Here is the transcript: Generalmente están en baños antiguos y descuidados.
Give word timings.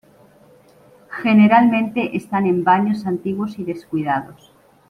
Generalmente 1.21 2.17
están 2.17 2.47
en 2.47 2.63
baños 2.63 3.05
antiguos 3.05 3.59
y 3.59 3.65
descuidados. 3.65 4.51